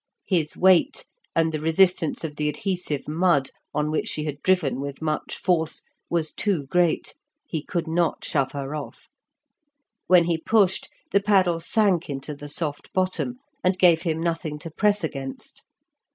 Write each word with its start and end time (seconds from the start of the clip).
His 0.25 0.57
weight 0.57 1.05
and 1.35 1.51
the 1.51 1.59
resistance 1.59 2.23
of 2.23 2.35
the 2.37 2.49
adhesive 2.49 3.07
mud, 3.07 3.51
on 3.71 3.91
which 3.91 4.07
she 4.07 4.23
had 4.23 4.41
driven 4.41 4.79
with 4.79 4.99
much 4.99 5.37
force 5.37 5.83
was 6.09 6.33
too 6.33 6.65
great; 6.65 7.13
he 7.47 7.61
could 7.61 7.87
not 7.87 8.25
shove 8.25 8.53
her 8.53 8.73
off. 8.73 9.09
When 10.07 10.23
he 10.23 10.39
pushed, 10.39 10.89
the 11.11 11.21
paddle 11.21 11.59
sank 11.59 12.09
into 12.09 12.33
the 12.33 12.49
soft 12.49 12.91
bottom, 12.93 13.35
and 13.63 13.77
gave 13.77 14.01
him 14.01 14.19
nothing 14.19 14.57
to 14.57 14.71
press 14.71 15.03
against. 15.03 15.61